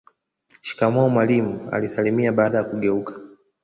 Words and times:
shikamoo 0.61 1.09
mwalimu 1.09 1.69
alisalimia 1.71 2.31
baada 2.31 2.57
ya 2.57 2.63
kugeuka 2.63 3.13